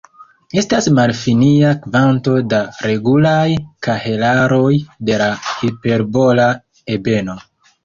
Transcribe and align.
Estas 0.59 0.85
malfinia 0.99 1.73
kvanto 1.83 2.33
da 2.55 2.63
regulaj 2.87 3.43
kahelaroj 3.89 4.73
de 5.11 5.23
la 5.25 5.31
hiperbola 5.53 6.51
ebeno. 6.99 7.41